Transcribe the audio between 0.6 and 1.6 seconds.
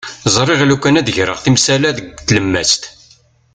lukan ad d-greɣ